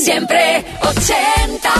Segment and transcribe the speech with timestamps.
[0.00, 1.74] Siempre ochentas.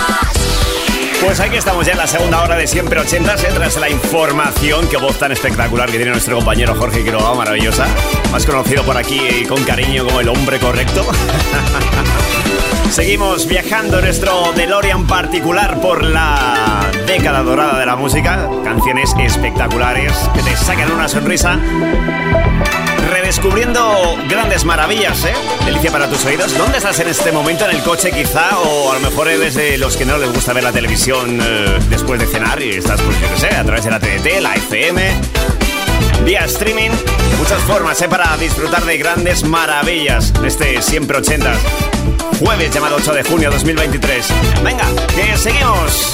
[1.23, 3.48] Pues aquí estamos ya en la segunda hora de Siempre Ochentas, ¿eh?
[3.54, 7.86] tras la información, qué voz tan espectacular que tiene nuestro compañero Jorge Quiroga, maravillosa,
[8.32, 11.07] más conocido por aquí con cariño como el hombre correcto.
[12.91, 16.88] Seguimos viajando en nuestro DeLorean particular por la
[17.19, 21.59] década dorada de la música, canciones espectaculares que te sacan una sonrisa
[23.11, 25.32] redescubriendo grandes maravillas, ¿eh?
[25.64, 26.57] Delicia para tus oídos.
[26.57, 27.64] ¿Dónde estás en este momento?
[27.64, 28.57] ¿En el coche quizá?
[28.61, 31.79] O a lo mejor eres de los que no les gusta ver la televisión eh,
[31.90, 34.55] después de cenar y estás, pues yo qué sé, a través de la TDT, la
[34.55, 35.21] FM,
[36.25, 36.91] vía streaming.
[37.37, 38.09] Muchas formas, ¿eh?
[38.09, 40.33] Para disfrutar de grandes maravillas.
[40.45, 41.53] Este siempre 80
[42.39, 44.29] Jueves llamado 8 de junio 2023.
[44.62, 44.85] Venga,
[45.17, 46.12] que seguimos.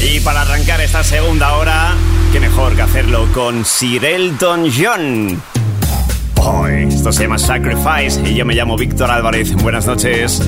[0.00, 1.94] Y para arrancar esta segunda hora,
[2.32, 5.42] qué mejor que hacerlo con Sir Elton John.
[6.36, 9.54] Hoy, esto se llama Sacrifice y yo me llamo Víctor Álvarez.
[9.54, 10.42] Buenas noches.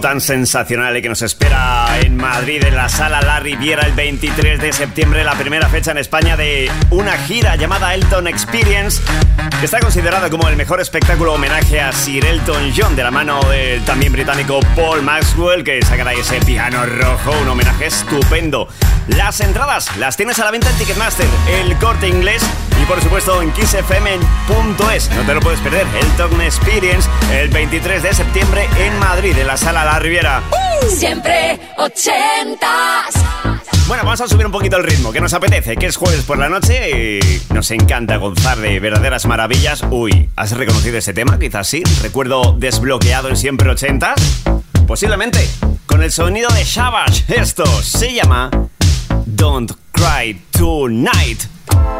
[0.00, 4.60] Tan sensacional y que nos espera en Madrid, en la sala La Riviera, el 23
[4.60, 9.02] de septiembre, la primera fecha en España de una gira llamada Elton Experience,
[9.58, 13.40] que está considerada como el mejor espectáculo homenaje a Sir Elton John, de la mano
[13.50, 18.68] del también británico Paul Maxwell, que sacará ese piano rojo, un homenaje estupendo.
[19.08, 21.26] Las entradas las tienes a la venta en Ticketmaster,
[21.60, 22.42] el corte inglés
[22.90, 25.10] por supuesto en kissfm.es.
[25.10, 29.56] No te lo puedes perder, Elton Experience, el 23 de septiembre en Madrid, en la
[29.56, 30.42] sala La Riviera.
[30.88, 33.14] Siempre ochentas.
[33.86, 36.38] Bueno, vamos a subir un poquito el ritmo, que nos apetece, que es jueves por
[36.38, 39.84] la noche y nos encanta gozar de verdaderas maravillas.
[39.88, 41.38] Uy, ¿has reconocido ese tema?
[41.38, 41.84] Quizás sí.
[42.02, 44.20] Recuerdo desbloqueado en siempre ochentas.
[44.88, 45.48] Posiblemente
[45.86, 47.22] con el sonido de Shabash.
[47.28, 48.50] Esto se llama
[49.26, 51.99] Don't Cry Tonight.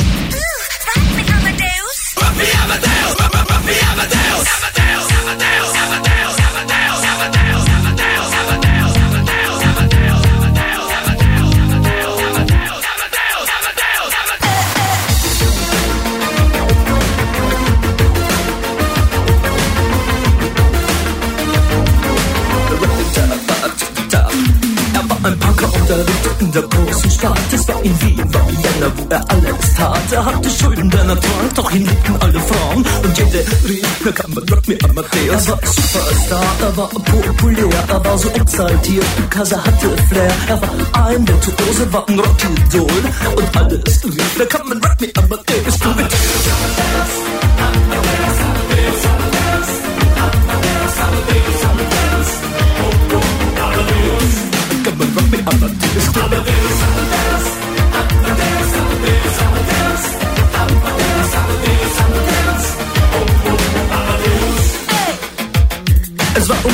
[29.11, 30.11] Er alles tat.
[30.11, 32.85] Er hatte Schulden, denn er trank, doch ihn liebten alle Frauen.
[33.03, 35.47] Und jede rief, mir kann man Rock me Amadeus.
[35.47, 40.31] Er war Superstar, er war populär, er war so exaltiert, because er hatte Flair.
[40.47, 43.03] Er war ein Virtuose, war ein Rockidol.
[43.35, 45.79] Und alles rief, mir kann man Rock me Amadeus.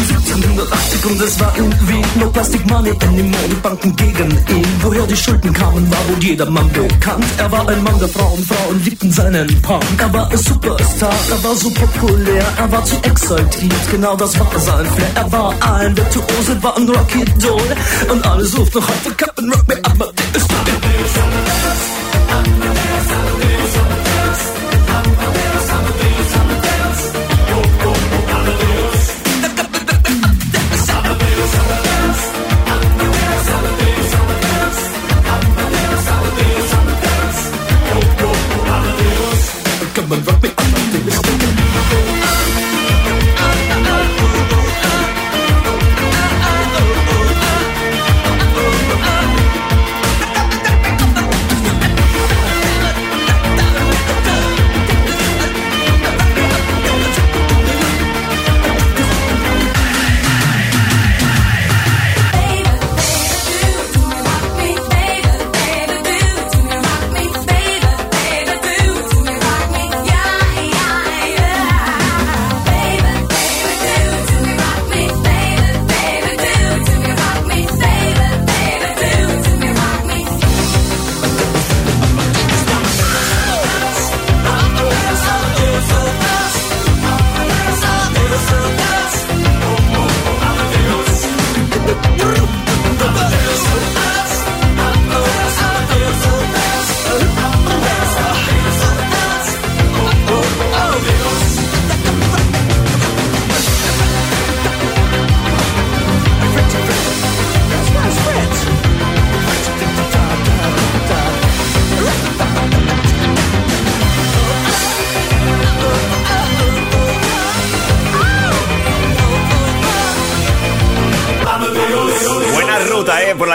[0.10, 4.68] 1780 und es war irgendwie no Plastic Money in die Modebanken gegen ihn.
[4.82, 7.26] Woher die Schulden kamen, war wohl jedermann bekannt.
[7.38, 9.84] Er war ein Mann der Frauen, Frauen liebten seinen Punk.
[9.98, 14.48] Er war ein Superstar, er war so populär, er war zu exaltiert, genau das war
[14.60, 15.12] sein Flair.
[15.16, 17.76] Er war ein Virtuose, war ein Rocky Doll
[18.12, 20.48] und alle suchten noch heute Captain Rock, mir ab, ist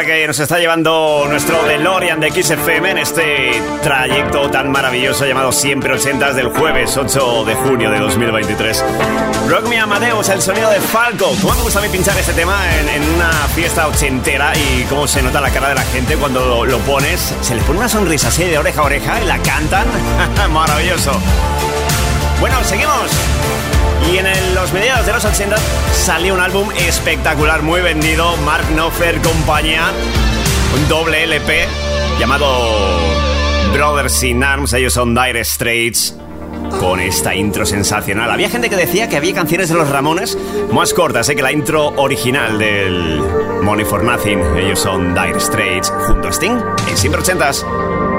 [0.04, 5.92] que nos está llevando nuestro DeLorean de XFM en este trayecto tan maravilloso llamado Siempre
[5.92, 8.84] Ochentas del jueves 8 de junio de 2023.
[9.48, 11.34] Rock Me Amadeus, el sonido de Falco.
[11.40, 15.06] ¿Cómo me gusta a mí pinchar este tema en, en una fiesta ochentera y cómo
[15.06, 17.34] se nota la cara de la gente cuando lo, lo pones?
[17.40, 19.86] Se les pone una sonrisa así de oreja a oreja y la cantan.
[20.50, 21.12] Maravilloso.
[22.40, 23.71] Bueno, seguimos.
[24.10, 25.56] Y en los mediados de los 80
[25.92, 29.90] salió un álbum espectacular, muy vendido, Mark Knopfler compañía,
[30.74, 31.66] un doble LP
[32.18, 32.46] llamado
[33.72, 36.14] Brothers in Arms, ellos son Dire Straits
[36.78, 38.30] con esta intro sensacional.
[38.30, 40.36] Había gente que decía que había canciones de los Ramones
[40.72, 41.36] más cortas ¿eh?
[41.36, 43.20] que la intro original del
[43.62, 44.40] Money for Nothing.
[44.56, 48.11] Ellos son Dire Straits junto a Sting en 180s.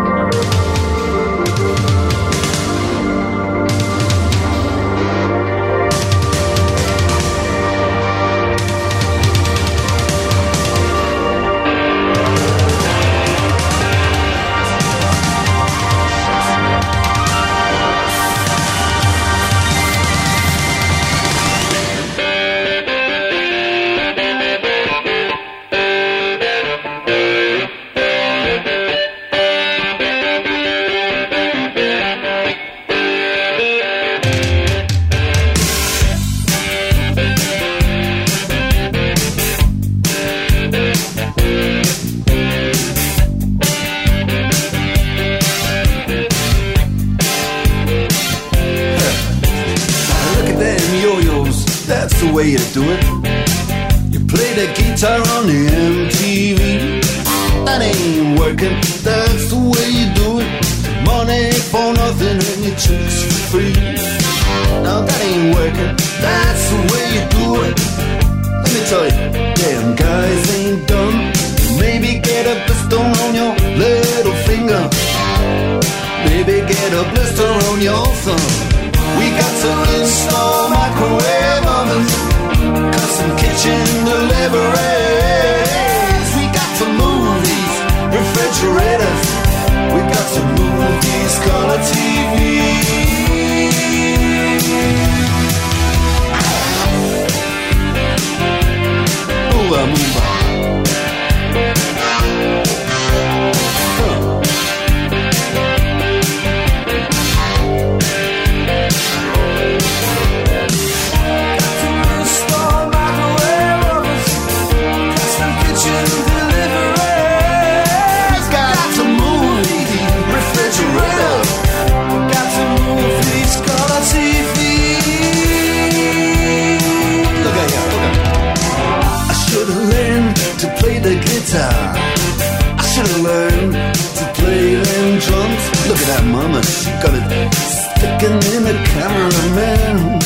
[138.41, 140.19] Sticking in the cameraman.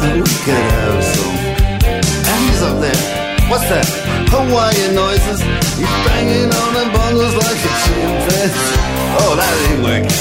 [0.00, 1.36] And we could have some.
[1.82, 3.02] And he's up there.
[3.48, 3.86] What's that?
[4.28, 5.40] Hawaiian noises.
[5.76, 8.76] He's banging on the bongos like a chimpanzee.
[9.20, 10.12] Oh, that ain't working.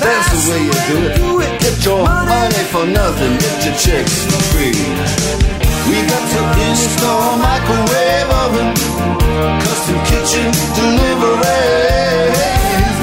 [0.00, 0.98] That's the way you do
[1.40, 1.52] it.
[1.60, 3.36] Get your money for nothing.
[3.38, 4.74] Get your chicks for free.
[5.88, 8.72] We got to install microwave oven,
[9.60, 10.48] custom kitchen
[10.78, 12.38] deliveries.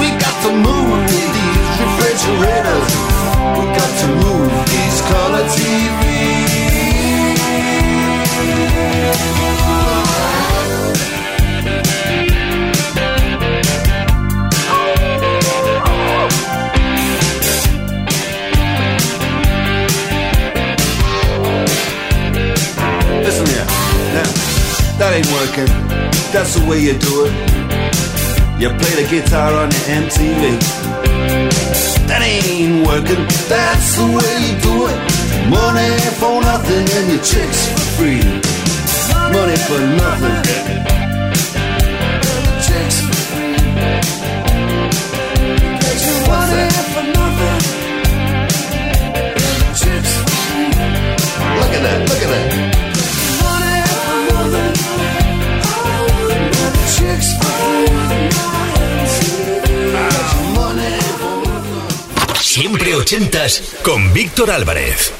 [0.01, 1.29] We got to move these
[1.77, 3.09] refrigerators.
[4.39, 6.29] These color TVs.
[23.19, 23.65] Listen here.
[24.13, 24.24] Now,
[25.00, 25.67] that ain't working.
[26.31, 27.34] That's the way you do it.
[28.58, 30.88] You play the guitar on your MTV.
[32.10, 33.24] That ain't working.
[33.48, 34.98] That's the way you do it.
[35.48, 38.25] Money for nothing and your chicks for free.
[39.30, 40.42] Money for nothing.
[42.66, 43.54] Chicks for free.
[46.25, 46.74] What's that?
[49.78, 50.74] Chicks for free.
[51.62, 52.70] Look at that, look at that.
[62.60, 65.13] Siempre ochentas con Víctor Álvarez.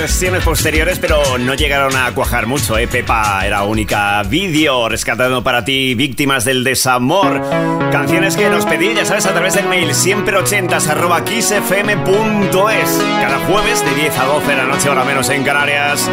[0.00, 2.86] Versiones posteriores, pero no llegaron a cuajar mucho, ¿eh?
[2.86, 7.42] Pepa era única vídeo, rescatando para ti víctimas del desamor.
[7.90, 13.02] Canciones que nos pedí, ya sabes, a través del mail siempre ochentas arroba kissfm.es.
[13.20, 16.08] Cada jueves de 10 a 12 de la noche, hora menos en Canarias.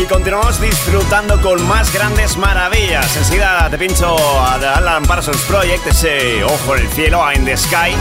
[0.00, 3.16] Y continuamos disfrutando con más grandes maravillas.
[3.16, 7.94] Enseguida te pincho a Alan Parsons Project, ese ojo en el cielo, In the Sky.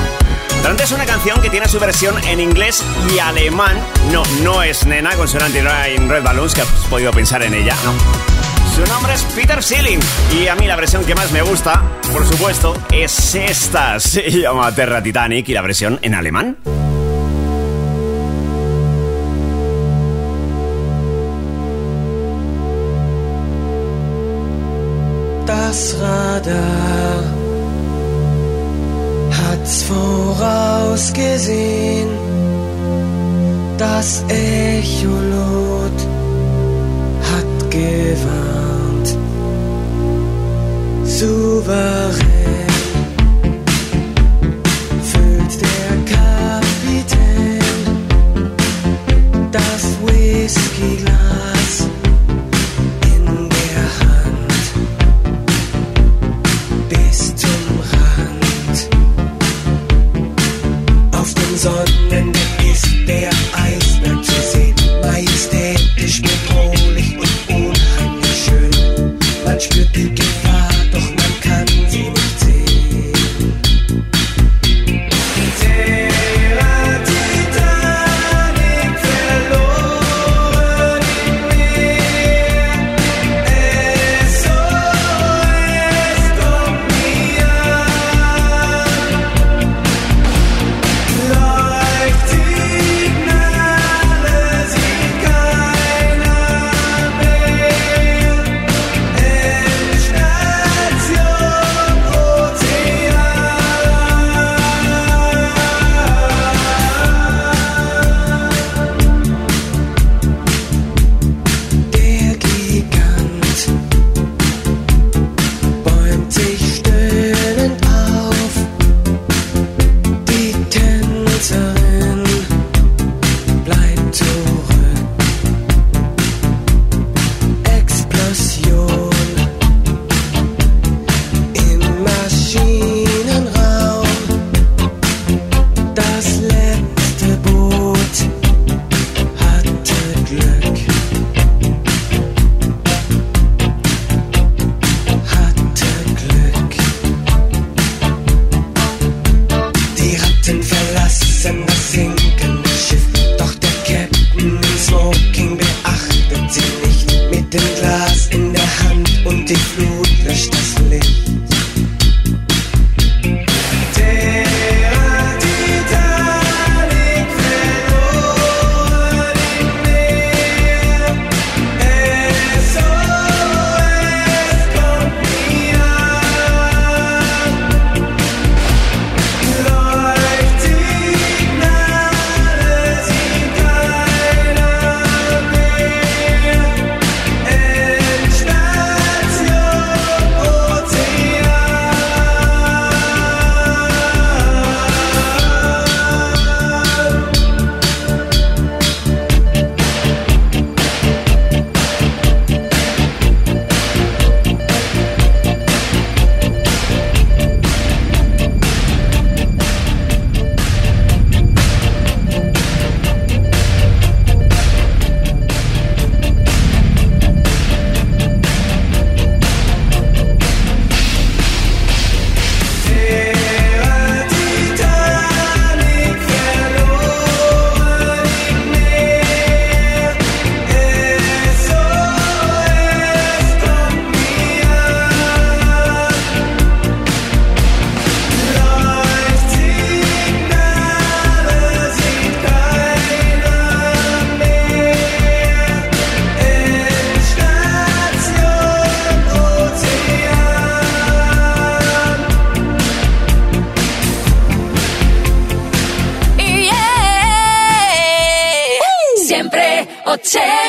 [0.63, 2.81] Pero antes una canción que tiene su versión en inglés
[3.13, 3.77] y alemán.
[4.13, 7.75] No, no es Nena con su en Red Balloons, que has podido pensar en ella,
[7.83, 7.91] no.
[8.73, 9.99] Su nombre es Peter Sealing
[10.31, 13.99] y a mí la versión que más me gusta, por supuesto, es esta.
[13.99, 16.55] Se llama Terra Titanic y la versión en alemán.
[25.45, 25.93] Das
[29.63, 32.09] hat's vorausgesehen.
[33.77, 35.99] Das Echolot
[37.31, 39.17] hat gewarnt.
[41.05, 42.62] Souverän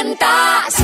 [0.05, 0.84] ochentas.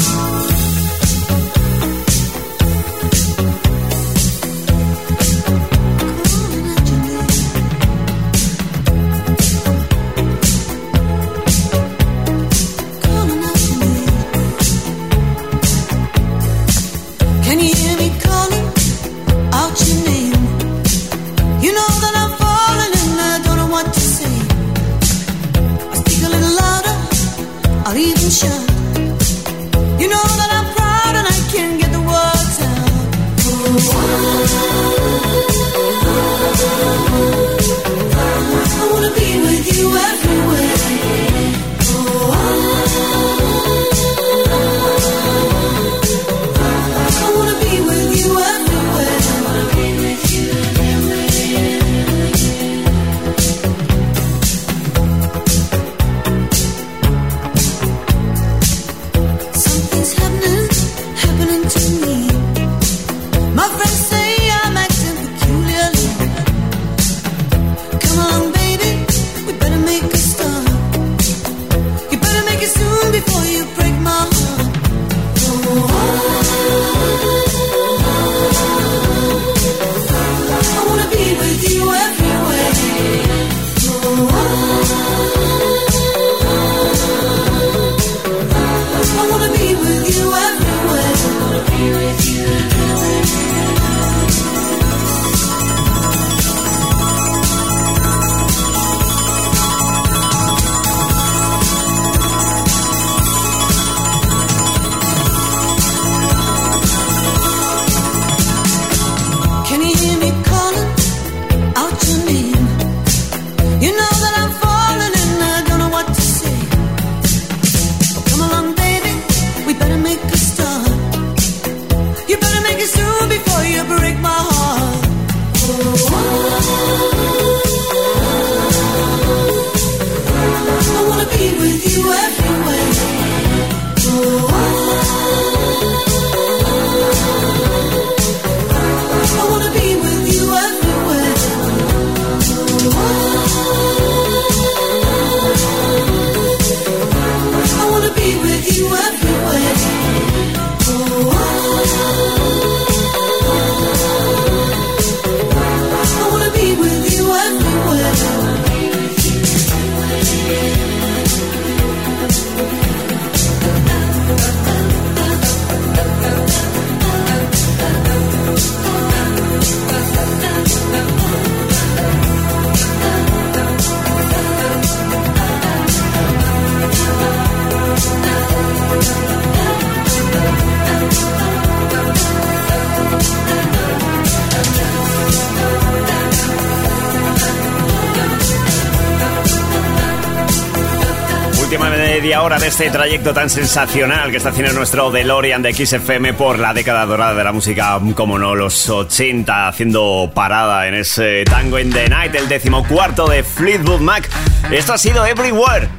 [192.61, 197.07] de este trayecto tan sensacional que está haciendo nuestro DeLorean de XFM por la década
[197.07, 202.07] dorada de la música, como no, los 80, haciendo parada en ese Tango in the
[202.07, 204.29] Night, el decimocuarto de Fleetwood Mac.
[204.69, 205.89] Esto ha sido Everywhere.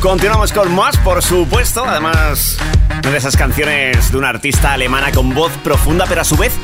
[0.00, 1.84] Continuamos con más, por supuesto.
[1.84, 2.56] Además,
[3.02, 6.54] una de esas canciones de una artista alemana con voz profunda, pero a su vez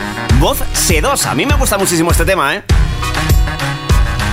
[0.40, 1.32] voz sedosa.
[1.32, 2.62] A mí me gusta muchísimo este tema, ¿eh?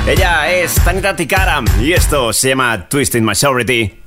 [0.08, 4.01] Ella es Tanita Tikaram y esto se llama Twisting Majority.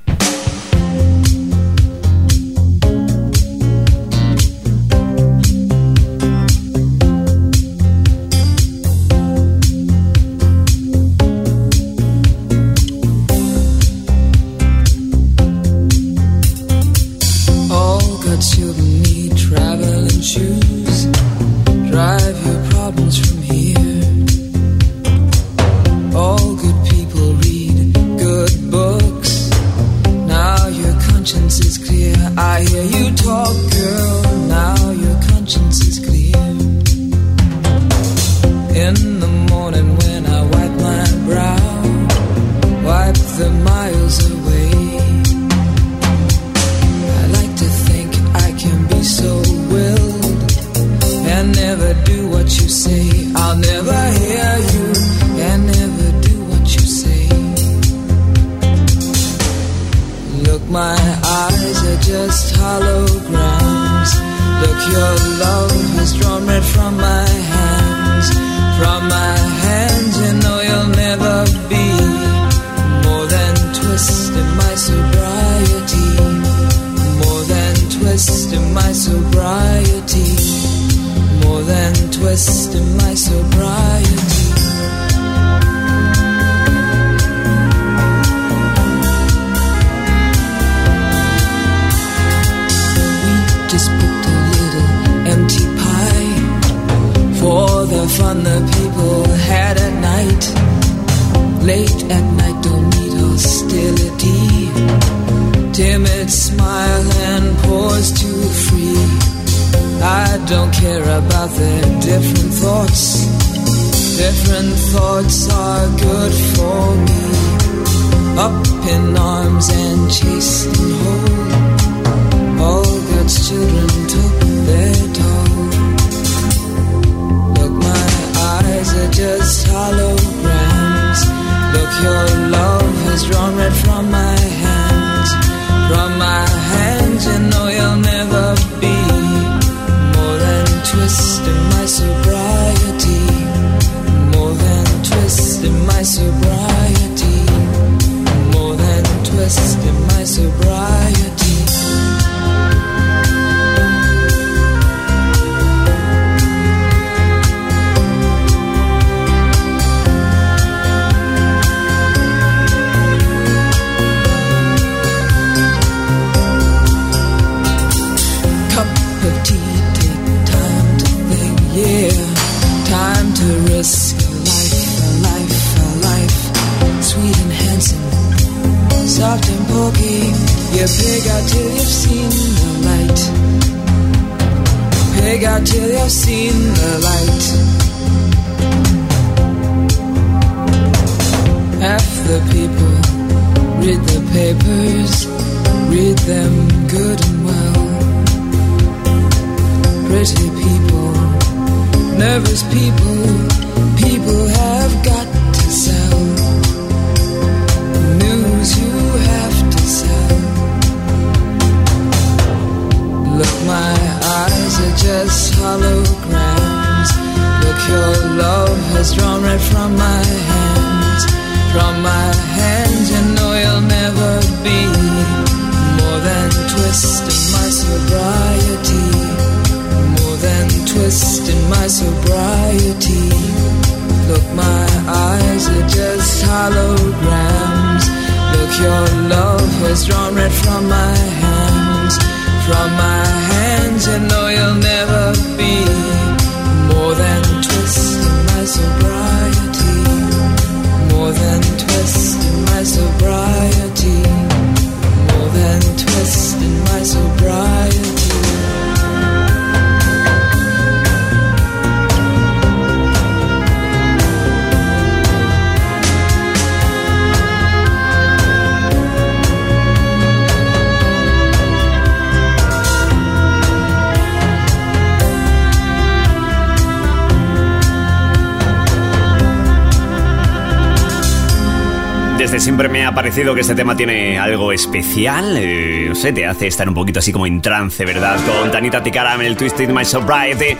[283.15, 285.55] parecido que este tema tiene algo especial?
[285.57, 288.37] Eh, te hace estar un poquito así como en trance, ¿verdad?
[288.45, 290.77] Con Tanita Ticaram, el Twisted My Sobriety.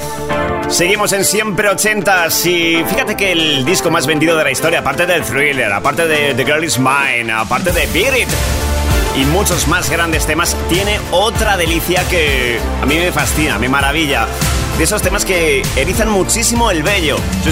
[0.67, 5.05] Seguimos en siempre 80 y fíjate que el disco más vendido de la historia, aparte
[5.05, 8.29] del thriller, aparte de The Girl Is Mine, aparte de Beat It
[9.15, 14.27] y muchos más grandes temas, tiene otra delicia que a mí me fascina, me maravilla.
[14.77, 17.15] De esos temas que erizan muchísimo el vello.
[17.45, 17.51] Sí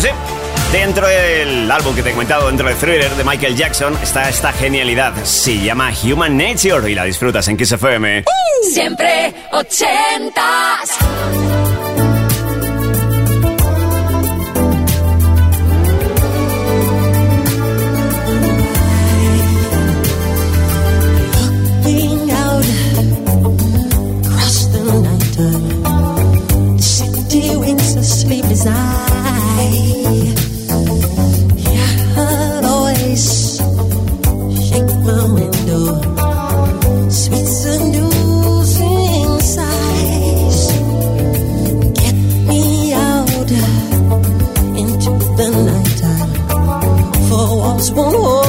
[0.74, 4.52] Dentro del álbum que te he comentado, dentro de Thriller de Michael Jackson, está esta
[4.52, 5.14] genialidad.
[5.24, 7.76] Se llama Human Nature y la disfrutas en Kiss
[8.74, 10.90] siempre ochentas.
[28.04, 30.53] sleep is I
[48.16, 48.43] Oh.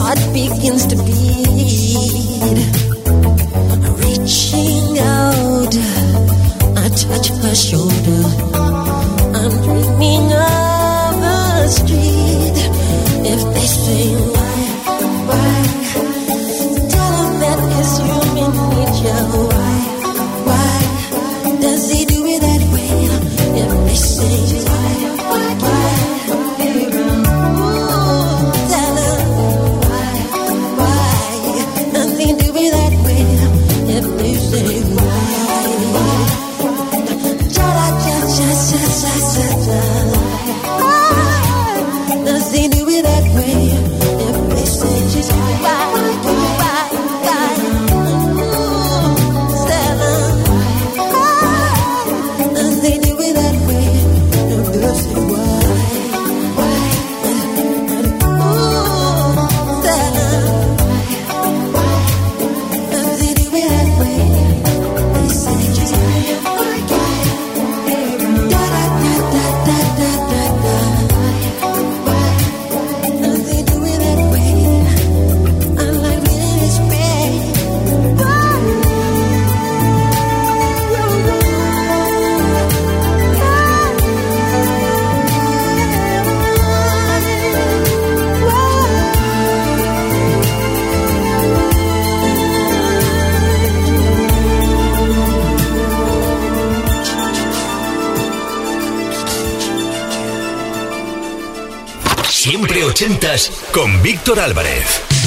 [0.00, 1.48] heart begins to beat.
[4.02, 5.74] Reaching out,
[6.76, 8.22] I touch her shoulder.
[9.38, 12.58] I'm dreaming of a street.
[13.32, 14.56] If they say why,
[15.28, 15.67] why?
[103.72, 105.17] Con Víctor Álvarez.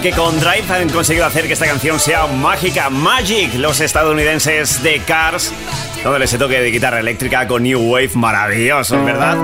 [0.00, 5.00] Que con Drive han conseguido hacer que esta canción sea mágica, Magic, los estadounidenses de
[5.00, 5.52] Cars,
[6.02, 9.36] donde ese toque de guitarra eléctrica con New Wave maravilloso, ¿verdad?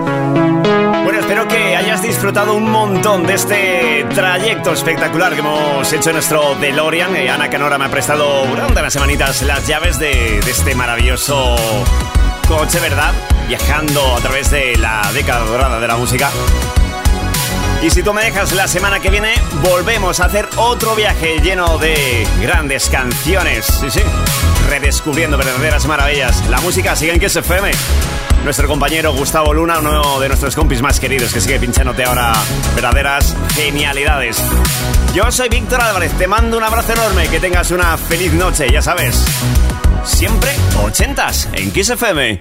[1.05, 6.16] Bueno, espero que hayas disfrutado un montón de este trayecto espectacular que hemos hecho en
[6.16, 7.16] nuestro DeLorean.
[7.16, 11.57] Eh, Ana Canora me ha prestado durante unas semanitas las llaves de este maravilloso
[12.46, 13.12] coche, ¿verdad?
[13.48, 16.30] Viajando a través de la década dorada de la música.
[17.82, 19.34] Y si tú me dejas la semana que viene,
[19.68, 23.66] volvemos a hacer otro viaje lleno de grandes canciones.
[23.66, 24.00] Sí, sí.
[24.68, 26.48] Redescubriendo verdaderas maravillas.
[26.48, 27.72] La música sigue en Kiss FM.
[28.44, 32.32] Nuestro compañero Gustavo Luna, uno de nuestros compis más queridos, que sigue pinchándote ahora
[32.76, 34.40] verdaderas genialidades.
[35.12, 38.80] Yo soy Víctor Álvarez, te mando un abrazo enorme, que tengas una feliz noche, ya
[38.80, 39.24] sabes.
[40.04, 40.50] Siempre
[40.84, 42.40] ochentas en Kiss FM.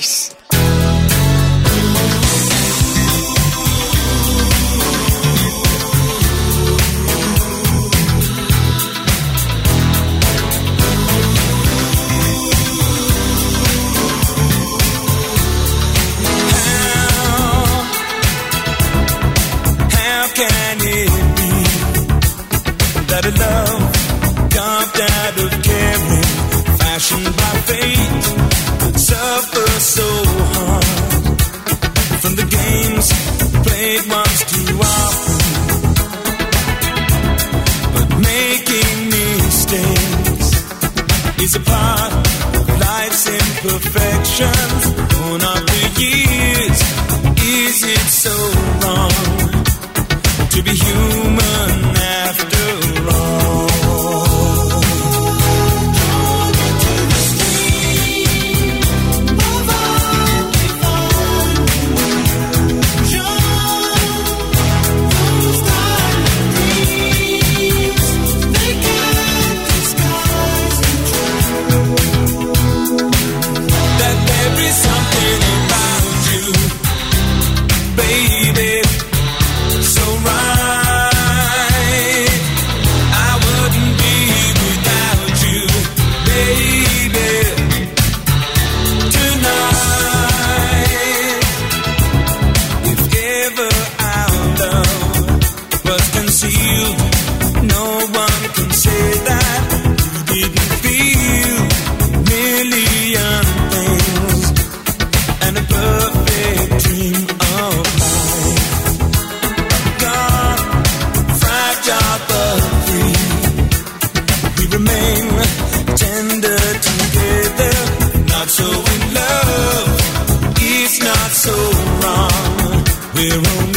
[123.21, 123.70] be room.